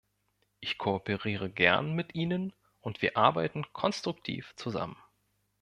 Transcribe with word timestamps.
Ich 0.61 0.79
kooperiere 0.79 1.51
gern 1.51 1.91
mit 1.93 2.15
Ihnen 2.15 2.53
und 2.79 3.03
wir 3.03 3.17
arbeiten 3.17 3.71
konstruktiv 3.71 4.51
zusammen. 4.55 4.97